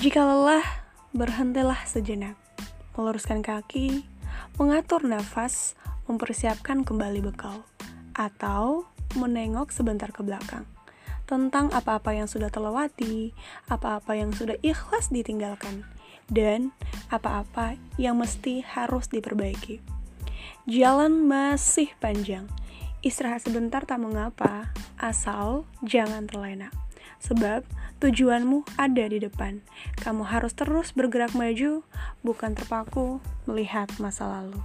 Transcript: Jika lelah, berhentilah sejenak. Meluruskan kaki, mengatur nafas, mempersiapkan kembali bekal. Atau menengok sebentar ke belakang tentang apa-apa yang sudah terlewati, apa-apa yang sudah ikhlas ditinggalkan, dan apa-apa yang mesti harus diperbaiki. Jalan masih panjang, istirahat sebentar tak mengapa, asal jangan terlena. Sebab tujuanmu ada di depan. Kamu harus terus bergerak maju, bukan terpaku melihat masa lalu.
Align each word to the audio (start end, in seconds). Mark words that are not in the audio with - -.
Jika 0.00 0.24
lelah, 0.24 0.64
berhentilah 1.12 1.84
sejenak. 1.84 2.32
Meluruskan 2.96 3.44
kaki, 3.44 4.08
mengatur 4.56 5.04
nafas, 5.04 5.76
mempersiapkan 6.08 6.88
kembali 6.88 7.20
bekal. 7.20 7.68
Atau 8.16 8.88
menengok 9.20 9.68
sebentar 9.68 10.08
ke 10.08 10.24
belakang 10.24 10.64
tentang 11.28 11.68
apa-apa 11.76 12.16
yang 12.16 12.24
sudah 12.24 12.48
terlewati, 12.48 13.36
apa-apa 13.68 14.16
yang 14.16 14.32
sudah 14.32 14.56
ikhlas 14.64 15.12
ditinggalkan, 15.12 15.84
dan 16.32 16.72
apa-apa 17.12 17.76
yang 18.00 18.16
mesti 18.16 18.64
harus 18.64 19.04
diperbaiki. 19.12 19.84
Jalan 20.64 21.28
masih 21.28 21.92
panjang, 22.00 22.48
istirahat 23.04 23.44
sebentar 23.44 23.84
tak 23.84 24.00
mengapa, 24.00 24.72
asal 24.96 25.68
jangan 25.84 26.24
terlena. 26.24 26.79
Sebab 27.20 27.62
tujuanmu 28.00 28.64
ada 28.80 29.04
di 29.06 29.20
depan. 29.20 29.60
Kamu 30.00 30.24
harus 30.24 30.56
terus 30.56 30.92
bergerak 30.96 31.36
maju, 31.36 31.84
bukan 32.24 32.56
terpaku 32.56 33.20
melihat 33.44 33.92
masa 34.00 34.26
lalu. 34.26 34.58